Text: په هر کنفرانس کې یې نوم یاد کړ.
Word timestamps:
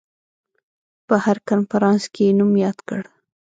په 1.07 1.15
هر 1.23 1.37
کنفرانس 1.49 2.03
کې 2.13 2.23
یې 2.27 2.33
نوم 2.39 2.51
یاد 2.63 2.77
کړ. 2.87 3.01